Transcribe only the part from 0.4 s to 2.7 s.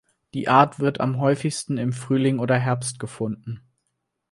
Art wird am häufigsten im Frühling oder